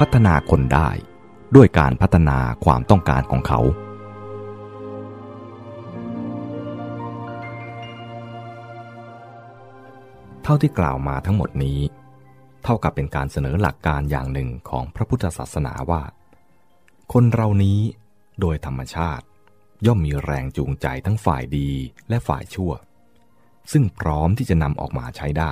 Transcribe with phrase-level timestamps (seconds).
[0.04, 0.90] ัฒนาคนได้
[1.56, 3.60] ด้วยการพัฒนาความต้องการของเขา
[10.42, 11.80] เท่าที่กล่าวมาทั้งหมดนี้
[12.64, 16.02] เท่ากับเป็นการเสนอหลักการอย่างหนึ่งของพระพุทธศาสนาว่า
[17.12, 17.78] คนเรานี้
[18.40, 19.24] โดยธรรมชาติ
[19.86, 21.70] ย่อมมีแรงจูงใจทั้งฝ่ายดี
[22.08, 22.72] และฝ่ายชั่ว
[23.72, 25.50] ซึ่งพร้อมที่จะนำออกมาใช้ได้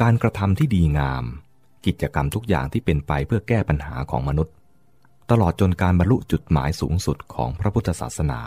[0.00, 1.24] การกระทำที่ดีงาม
[1.86, 4.54] กิจกรรมทุกอย่างที่เป็นไปเพื่อแก้ปัญหาของมนุษย์
[5.30, 8.40] ตลอดจนการบรรลุจุดหมายสูงสุดของพระพุทธศาสนา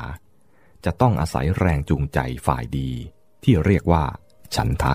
[0.86, 2.90] จะต้องอาศัยแรงจูงใจฝ่ายดี
[3.44, 4.04] ที่เรียกว่า
[4.56, 4.94] ฉันทะ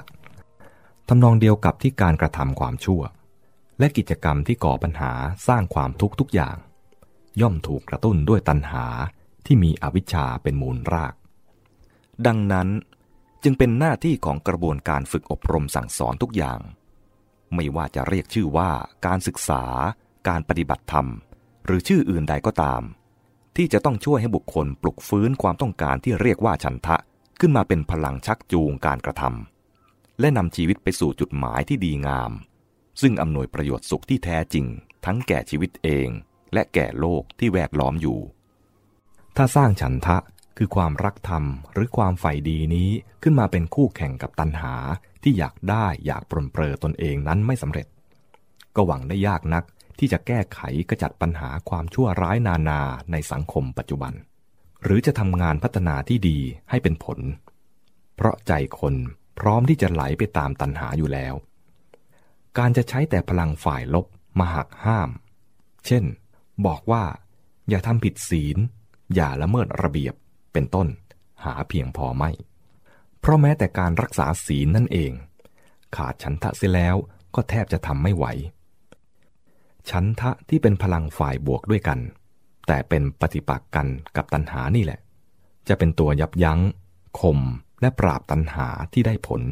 [1.09, 3.03] ทำนองเดียวกับที่การกระทำความชั่ว
[3.79, 5.13] และกิจกรรมที่ก่อปัญหา
[5.49, 6.57] สร้างความทุกข์ทุกอย่าง
[7.41, 8.87] ย่อมถูกกระตุ้นด้วยตัณหา
[9.47, 11.15] ที่มีอวิชชาเป็นมูลราก
[12.27, 12.69] ดังนั้น
[13.43, 16.61] จึงเป็นหน้าที่ของกระบวนการฝึกอบรมสั่งสอนทุกอย่าง
[17.55, 18.71] ไม่ว่าจะเรียกชื่อว่า
[19.07, 19.65] การศึกษา
[20.29, 21.07] การปฏิบัติธรรม
[21.67, 22.83] หรือชื่ออื่นใดก็ตาม
[23.57, 26.97] ที่จะต้องช่วยให้บุคคลปลุกฟื้นความต้องการที่เรียกว่าฉันทะ
[27.41, 32.33] ขึ้นมาเป็นพลังชักจูงการกระทำและนำชีวิตไปสู่จุดหมายที่ดีงาม
[33.01, 34.67] ซึ่งอำนวยประโยชน์สุขที่แท้จริง
[35.05, 36.09] ทั้งแก่ชีวิตเอง
[36.53, 38.19] และแก่โลกที่แวดล้อมอยู่
[39.37, 40.19] ถ้าสร้างฉันทะ
[40.57, 42.91] คือความรักธรรมหรือความใฝ่ดีนี้
[43.23, 44.75] ขึ้นมาเป็นคู่แข่งกับตัณหา
[45.23, 47.87] ที่อยากได้อยากปรนเปรอตนเองนั้นไม่สำเร็จ
[48.77, 49.65] ก็หวังได้ยากนัก
[49.99, 52.81] ที่จะแก้ไขกระจัดปัญหาความชั่วร้ายนานา
[53.13, 54.13] ในสังคมปัจจุบัน
[54.83, 56.39] หรือจะทำงานพัฒนาที่ดี
[56.71, 57.19] ให้เป็นผล
[58.17, 58.95] เพราะใจคน
[59.39, 61.35] พร้อมที่จะไหลไปตามตัณหาอยู่แล้ว
[62.59, 64.07] การจะใช้แต่พลังฝ่ายลบ
[64.39, 65.11] มาหักห้าม
[65.87, 66.05] เช่น
[66.67, 67.05] บอกว่า
[67.69, 68.59] อย่าทำผิดศีล
[69.15, 70.15] อย่าละเมิดระเบียบ
[70.55, 70.89] เป็นต้น
[71.45, 72.31] หาเพียงพอไม่
[73.21, 75.13] เพราะแม้แต่การรักษาศีลนั่นเอง
[75.97, 76.97] ขาดฉันทะเสียแล้ว
[77.35, 78.25] ก็แทบจะทำไม่ไหว
[79.91, 81.99] ฉันทะที่เป็นพลังฝ่ายบวกด้วยกัน
[82.67, 85.01] แต่เป็นปฏิปักษ์กันกับตัณหานี่แหละ
[85.69, 86.61] จะเป็นตัวยับยัง้ง
[87.21, 87.41] ข่ม
[87.81, 89.43] และปราบตัณหาที่ได้ผล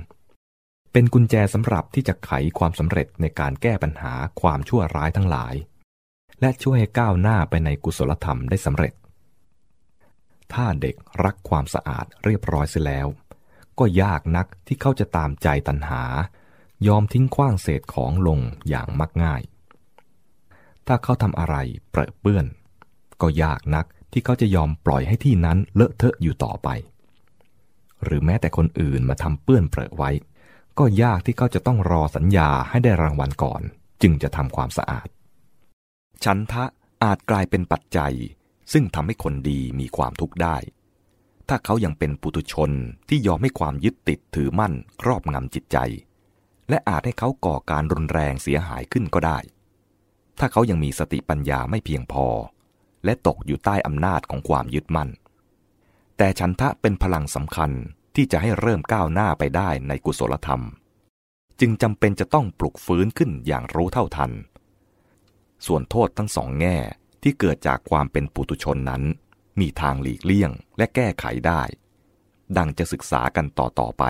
[0.92, 5.54] เป็นกุญแจสำหรับที่จะไขความสำเร็จในการแก้ปัญหาความชั่วร้ายทั้งหลาย
[6.41, 8.92] และช่วยให้ก้าวหน้าไปในกุศลธรรมได้สำเร็จ
[10.54, 13.06] ถ้าเด็กรักความสะอาดเรียบร้อยเสียแล้ว
[13.78, 16.02] ก็ยากนักที่เขาจะตามใจตัณหา
[16.86, 19.42] ยอมทิ้งขว้างเศษของลงอย่างมักง่าย
[20.86, 21.56] ถ้าเขาทำอะไร
[21.91, 22.46] เปรอะเปื้อน
[23.20, 26.68] ก็ยากนักที่เขาจะยอมปล่อยให้ที่นั้นเลอะเทอะอยู่ต่อไป
[28.04, 30.10] หรือแม้แต่คนอื่นมาทำเปื้อนเปรอะไว้
[30.78, 33.62] ก็ยากที่เขาจะต้องรอสัญญาให้ได้รางวัลก่อน
[34.02, 35.08] จึงจะทำความสะอาด
[36.24, 36.64] ฉันทะ
[37.02, 38.14] อาจกลายเป็นปัจจัย
[38.72, 40.56] ซึ่งทำให้คนดีมีความทุกข์ได้
[41.48, 42.70] ถ้าเขายังเป็นปุถุชน
[43.08, 45.76] ที่ยอมให้ความยึดติดถือมั่นครอบงำจิตใจ
[46.68, 49.38] และอาจให้เขาก่อการรุนแรงเสียหายขึ้นก็ได้
[50.38, 52.26] ถ้าเขายังมีสติปัญญาไม่เพียงพอ
[53.04, 55.10] และตกอยู่ใต้อำนาจของความยึดมั่น
[56.16, 57.70] แต่ฉันทะเป็นพลังสำคัญ
[58.14, 60.62] ที่จะให้เริ่มก้าวหน้าไปได้ในกุศลธรรม
[61.60, 64.32] จึงจำเป็นจะต้องปลุกฟื้นขึ้นอย่างรู้เท่าทัน
[65.66, 66.76] ส่วนโทษทั้งสองแง่
[67.22, 69.03] ที่เกิดจากความเป็นปุตุชนนั้น
[69.60, 71.62] มีทางหลีกเลี่ยงและแก้ไขได้
[72.56, 74.05] ดังจะศึกษากันต่อต่อไป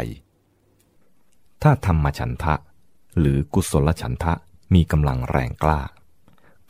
[1.63, 2.55] ถ้าธรรมฉันทะ
[3.19, 4.35] หรือกุศลฉันทะ
[4.75, 5.81] มีกำลังแรงกล้า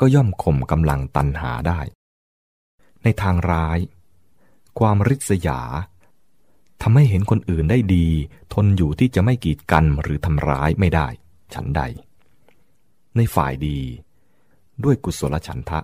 [0.01, 1.81] ก็ย่อมข่มกำลังตันหาได้
[3.03, 3.79] ในทางร้าย
[4.79, 5.61] ความริษยา
[6.83, 8.07] ทำให้เห็นคนอื่นได้ดี
[8.55, 11.09] ทนอยู่ที่จะไม่กีดกันหรือทำร้ายไม่ได้
[11.55, 11.83] ฉันใด
[13.17, 13.79] ในฝ่ายดี
[14.85, 15.81] ด้วยกุศลฉันทะ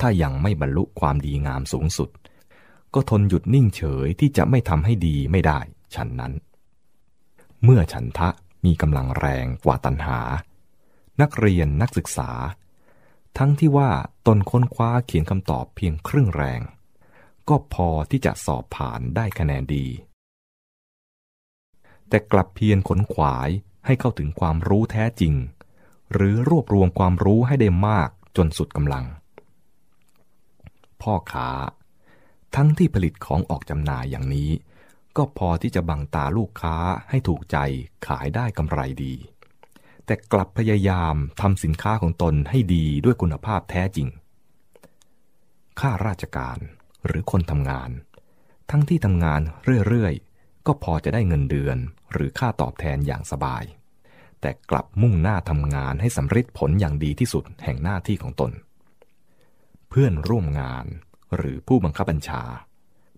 [0.00, 2.10] ถ้ายังไม่บรรลุความดีงามสูงสุด
[2.94, 5.60] ก็ทนหยุดนิ่งเฉยที่จะไม่ทำให้ดีไม่ได้
[5.94, 6.32] ฉันนั้น
[7.64, 8.30] เมื่อฉันทะ
[8.64, 10.20] มีกำลังแรงกว่าตัณหา
[11.20, 12.30] นักเรียนนักศึกษา
[13.38, 13.90] ทั้งที่ว่า
[14.26, 16.60] ตนค้นคว้าเขียนคำตอบเพียงครึ่งแรง
[17.48, 19.86] ก็พอที่จะสอบผ่านได้คะแนนดี
[22.08, 23.50] แต่กลับเพียรขนขวาย
[23.86, 25.34] ให้เข้าถึงความรู้แท้จริง
[26.12, 29.04] หรือรวบรวมความรู้ให้ได้มากจนสุดกำลัง
[31.02, 31.48] พ่อค้า
[32.56, 34.50] ทั้งที่ผลิตของออกจำหน่ายอย่างนี้
[35.16, 36.76] ก็พอที่จะบังตาลูกค้า
[37.10, 37.56] ให้ถูกใจ
[38.06, 39.14] ขายได้กำไรดี
[40.06, 44.08] แต่กลับพยายามทำสินค้าของตนให้ดีด้วยคุณภาพแท้จริง
[45.80, 46.58] ข้าราชการ
[47.06, 47.90] หรือคนทำงาน
[48.70, 49.40] ทั้งที่ทำงาน
[49.88, 51.76] เรื่อยๆ ก็พอจะได้เงินเดือน
[52.12, 53.64] หรือค่าตอบแทนอย่างสบาย
[54.40, 58.52] แต่กลับมุ่งหน้าทำงานให้สำเร็จผลอย่างดีที่สุดแห่งหน้าที่ของตน
[59.90, 60.86] เพื่อนร่วมงาน
[61.36, 62.42] หรือผู้บังคับบัญชา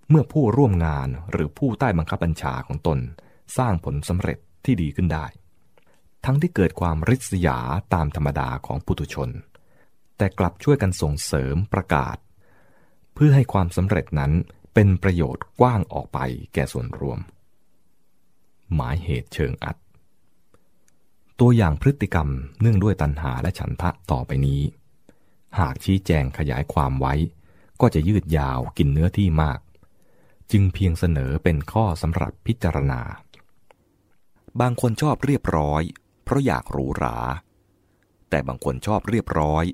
[0.09, 2.99] เมื่อผู้ร่วมงานหรือผู้ใต้บังคับบัญชาของตน
[3.57, 5.27] สร้างผลสำเร็จที่ดีขึ้นได้
[6.25, 7.59] ทั้งที่เกิดความริษยา
[7.95, 9.31] ตามธรรมดาของปุถุชน
[10.17, 12.17] แต่กลับช่วยกันส่งเสริมประกาศ
[13.15, 14.33] เพื่อให้ความสำเร็จนั้น
[14.75, 16.19] เป็นประโยชน์กว้างออกไป
[16.55, 17.19] แก่ส่วนรวม
[18.75, 19.77] หมายเหตุเชิงอัด
[21.41, 22.29] ตัวอย่างพฤติกรรม
[22.61, 24.61] เนื่องด้วยตัณหาและฉันทะต่อไปนี้
[25.59, 27.15] หากชี้แจงขยายความไว้
[27.81, 29.61] ก็จะยืดยาวกินเนื้อที่มาก
[30.51, 33.01] จึงเพียงเสนอเป็นข้อสำหรับพิจารณา
[34.61, 35.83] บางคนชอบเรียบร้อย
[36.25, 37.17] เพราะอยากหรูหรา
[38.31, 39.65] แต่บางคนชอบเรียบร้อย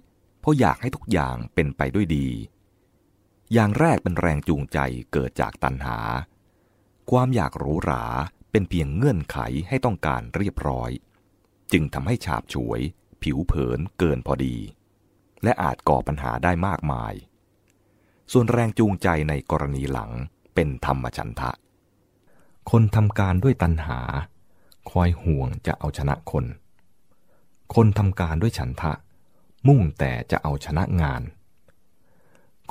[0.40, 2.28] เพราะอยากให้ทุกอย่างเป็นไปด้วยดี
[3.52, 4.78] อย่างแรกเป็นแรงจูงใจ
[5.12, 5.98] เกิดจากตัณหา
[7.10, 8.04] ความอยากหรูหรา
[8.50, 9.38] เป็นเพียงเงื่อนไข
[9.68, 10.90] ให้ต้องการเรียบร้อย
[11.72, 12.80] จึงทำให้ฉาบฉวย
[13.22, 14.56] ผิวเผินเกินพอดี
[15.42, 17.12] และอาจก่อปัญหาได้มากมาย
[18.32, 20.10] ส่วนแรงจูงใจในกรณีหลัง
[20.54, 21.50] เป็นธรรมชันทะ
[22.70, 24.00] คนทำการด้วยตัณหา
[24.90, 26.44] คอยห่วงจะเอาชนะคน
[27.74, 28.92] คนทำการด้วยฉันทะ
[29.68, 31.22] มุ่งแต่จะเอาชนะงาน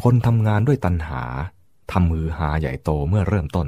[0.03, 1.23] คนทำงานด้วยตัณหา
[1.91, 3.67] ทำมือหาใหญ่โตเมื่อเริ่มต้น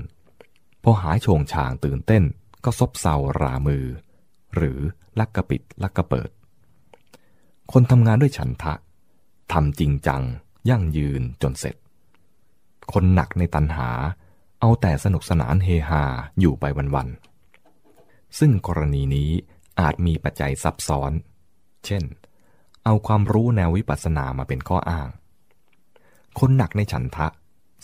[0.83, 2.23] พอหายโฉงฉางตื่นเต้น
[2.63, 3.85] ก็ซบเซารามือ
[4.55, 4.79] หรือ
[5.19, 6.29] ลักกระปิดลักกระเปิด
[7.71, 8.73] คนทำงานด้วยฉันทะ
[9.51, 10.21] ทำจริงจัง
[10.69, 11.75] ยั่งยืนจนเสร็จ
[12.93, 13.89] คนหนักในตัณหา
[14.59, 16.03] เอาแต่สนุกสนานเฮฮา
[16.39, 16.65] อยู่ไป
[16.95, 19.31] วันๆ ซึ่งกรณีนี้
[19.79, 21.11] อาจมีปัจจัยซับซ้อน
[21.85, 22.03] เช่น
[22.85, 25.09] เอาความรู้แนววิปัสสนามาเป็นข้ออ้าง
[26.39, 27.27] คนหนักในฉันทะ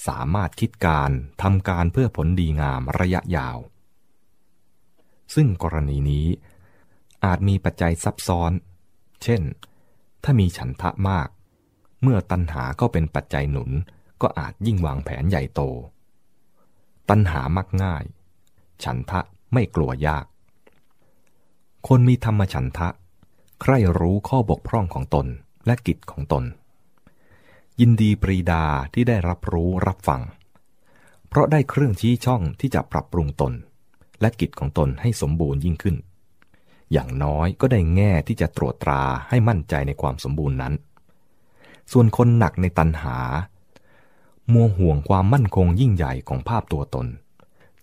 [0.07, 1.11] สามารถคิดการ
[1.41, 3.57] ทำการเพื่อผลดีงามระยะยาว
[5.35, 6.27] ซึ่งกรณีนี้
[7.25, 8.51] อาจมีปัจจัยซับซ้อน
[9.23, 9.41] เช่น
[10.23, 11.27] ถ้ามีฉันทะมาก
[12.05, 13.71] เมื่อตัณหาก็เป็นปัจจัยหนุน
[14.21, 15.61] ก็อาจยิ่งวางแผนใหญ่โต
[17.09, 18.03] ตัณหามักง่าย
[18.83, 19.21] ฉันทะ
[19.53, 20.25] ไม่กลัวยาก
[21.87, 22.89] คนมีธรรมฉันทะ
[23.61, 25.27] ใคร่รู้ข้อบกพร่องของตน
[25.65, 26.43] และกิจของตน
[27.79, 28.63] ยินดีปรีดา
[28.93, 30.21] ที่ได้รับรู้รับฟัง
[31.27, 33.53] เพราะได้เครื่องชี้ช่องที่จะปรับปรุงตน
[34.21, 35.95] และกิจของตนให้สมบูรณ์ยิ่งขึ้น
[36.91, 40.73] อย่างน้อยก็ได้แง่ที่จะตรวจตราให้มั่นใจในความสมบูรณ์นั้น
[41.91, 43.17] ส่วนคนหนักในตันหา
[44.53, 47.07] มัวห่วงความมั่นคงยิ่งใหญ่ของภาพตัวตน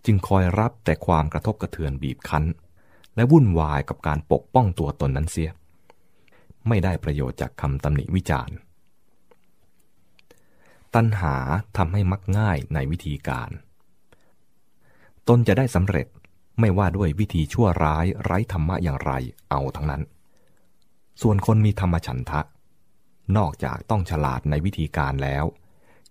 [0.05, 2.45] จึงคอยรับแต่ความกระทบกระเทือนบีบคั้น
[3.17, 5.51] และวุ่นวายกับการปกป้องตัวตนนั้นเสีย
[6.69, 8.57] ไม่ได้ประโยชน์จากคำตำหนิวิจารณ์
[10.95, 11.37] ตัณหา
[11.77, 13.51] ทำให้มักง่ายในวิธีการ
[15.29, 16.07] ตนจะได้สำเร็จ
[16.61, 19.13] ไม่ว่าด้วยวิธีชั่วร้ายไร้ธรรมะอย่างไร
[19.51, 20.03] เอาทั้งนั้น
[21.23, 22.41] ส่วนคนมีธรรมฉันทะ
[23.37, 25.45] นอกจากต้องฉลาดในวิธีการแล้ว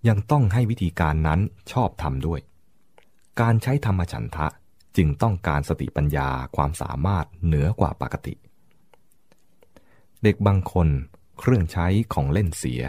[0.07, 1.39] ยังต้องให้วิธีการนั้น
[1.71, 2.39] ชอบทำด้วย
[3.41, 4.47] การใช้ธรรมฉันทะ
[4.97, 8.33] จึงต้องการสติปัญญาความสามารถเหนือกว่าปกติ
[10.23, 10.87] เด็กบางคน
[11.39, 12.81] เครื่องใช้ของเล่นเสีย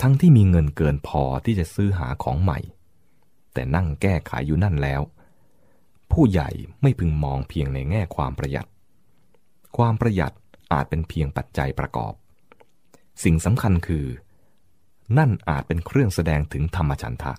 [0.00, 2.58] ทั้งที่มีเงินเกินพอที่จะซื้อหาของใหม่
[3.52, 5.02] แต่นั่งแก้ไขอยู่นั่นแล้ว
[6.12, 6.50] ผู้ใหญ่
[6.82, 8.66] ไม่พึงมองเพียงในแง่ความประหยัด
[9.76, 10.32] ความประหยัด
[10.72, 12.12] อาจเป็นเพียงปัจจัยประกอบ
[13.24, 14.06] สิ่งสำคัญคือ
[15.18, 17.32] นั่นอาจเป็นเครื่องแสดงถึงธรรมชันทะ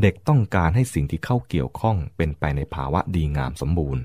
[0.00, 4.04] เด็กต้องการให้สิ่งที่เข้าเกี่ยวข้องเป็นไปในภาวะดีงามสมบูรณ์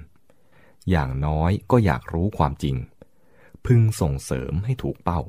[0.90, 2.76] อย่างน้อยก็อยากรู้ความจริง
[3.66, 5.22] พึงส่งเสริมให้ถูกเป้า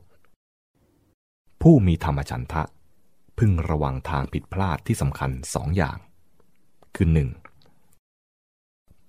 [1.63, 2.63] ผู้มีธรรมฉันทะ
[3.39, 5.99] พึงระวังทางผิดพลาดที่สำคัญสองอย่าง
[6.97, 7.31] คือหนึ่ง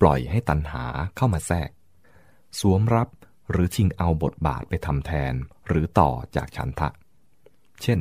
[0.01, 1.69] ปล่อยให้ตัณหาเข้ามาแทรก
[2.59, 3.07] สวมรับ
[3.51, 5.33] หรือชิงเอาบทบาทไปทำแทน
[5.67, 6.89] หรือต่อจากฉันทะ
[7.81, 7.99] เช่น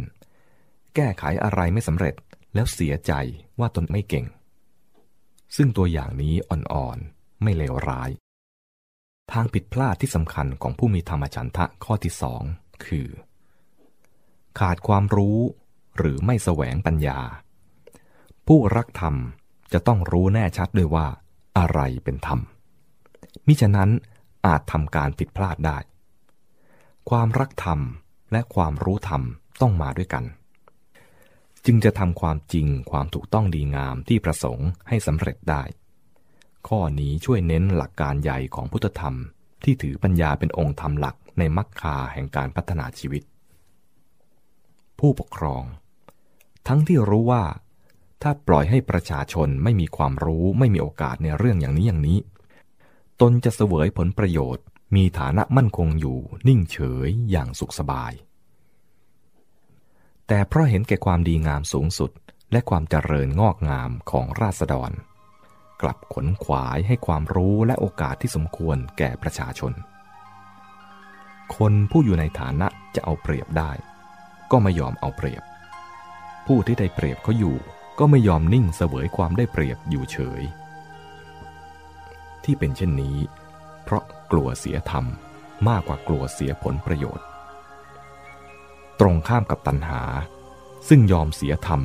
[0.95, 2.14] แก้ไขอะไรไม่สำเร็จ
[2.54, 3.12] แล้วเสียใจ
[3.59, 4.26] ว่าตนไม่เก่ง
[5.57, 8.11] ซึ่งตัวอย่างนี้อ่อนๆ ไม่เลวร้าย
[9.33, 12.42] ทางผิดพลาดที่สำคัญของผู้มีธรรมฉันทะข้อที่สอง
[12.87, 13.09] คือ
[14.59, 15.38] ขาดความรู้
[15.97, 17.19] หรือไม่แสวงปัญญา
[18.47, 19.14] ผู้รักธรรม
[19.73, 21.07] จะต้องรู้แน่ชัดด้วยว่า
[21.59, 22.40] อะไรเป็นธรรม
[23.47, 23.90] มิฉะนั้น
[24.47, 25.78] อาจทำการผิดพลาดได้
[27.11, 27.80] ความรักธรรม
[28.32, 29.23] และความรู้ธรรม
[29.61, 30.25] ต้องมาด้วยกัน
[31.66, 35.62] จึงจะทำความจริงความถูกต้องดีงามที่ประสงค์ให้สำเร็จได้
[36.68, 39.14] ข้อนี้ช่วยเน้นหลักการใหญ่ของพุทธธรรม
[39.64, 43.23] ที่ถือปัญญาเป็นองค์ธรรมหลักในมรรคาแห่งการพัฒนาชีวิต
[44.99, 45.62] ผู้ปกครอง
[46.68, 47.44] ทั้งที่รู้ว่า
[48.23, 52.18] ถ้าปล่อยให้ประชาชนไม่มีความรู้ไม่มีโอกาสในเรื่องอย่างนี้อย่างนี้
[53.21, 54.65] ตนจะเสวยผลประโยชน์
[54.97, 58.12] มีฐานะมั่นคงอยู่นิ่งเฉยอย่างสุขสบาย
[60.27, 62.11] แต่เพราะเห็นแก่ความดีงามสูงสุด
[62.53, 64.91] และความเจริญงอกงามของราษฎร
[65.83, 69.73] กลับขนขวายให้ความรู้และโอกาสที่สมควรแก่ประชาชน
[71.57, 73.73] คนผู้อยู่ในฐานะจะเอาเปรียบได้
[74.50, 75.43] ก็ไม่ยอมเอาเปรียบ
[76.47, 77.57] ผู้ที่ได้เปรียบเขาอยู่
[77.99, 80.43] ก็ไม่ยอมนิ่งเสวยความได้เปรียบอยู่เฉย
[82.44, 83.16] ที่เป็นเช่นนี้
[83.85, 85.04] เพราะกลัวเสียธรรม
[85.68, 87.26] มากกว่ากลัวเสียผลประโยชน์
[89.00, 90.02] ตรงข้ามกับตัณหา
[90.88, 91.82] ซึ่งยอมเสียธรรม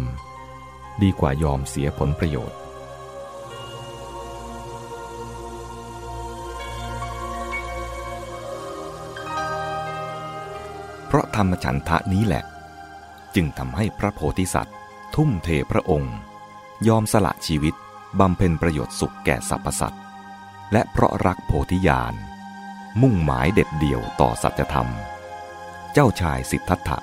[1.02, 2.58] ดีกว่ายอมเสียผลประโยชน์
[11.08, 12.44] เพราะธรรมฉันทะนี้แหละ
[13.36, 14.76] จึงทำให้พระโพธิสัตว์
[15.16, 16.16] ทุ่มเทพระองค์
[16.88, 17.76] ยอมสละชีวิต
[18.20, 20.05] บำเพ็ญประโยชน์สุขแก่สรรพสัตว์
[20.72, 22.14] และเพราะรักโพธิญาณ
[23.02, 24.90] มุ่งหมายเด็ดเดี่ยวต่อสัจธรรม
[25.94, 26.98] เจ้าชายสิทธัตถะ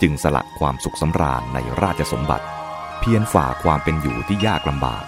[0.00, 2.46] จึงสละความสุขสำราญในราชสมบัติ
[3.00, 5.04] เพียรฝ่าความเป็นอยู่ที่ยากลำบาก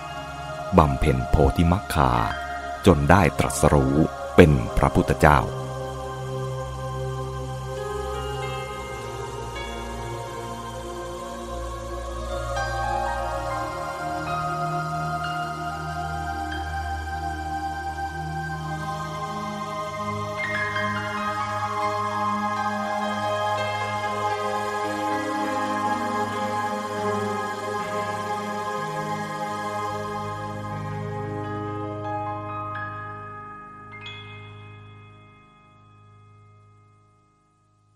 [0.79, 2.13] บำเพ็ญโพธิมักคา
[2.87, 3.97] จนได้ตรัสรู้
[4.37, 5.39] เป็นพระพุทธเจ้า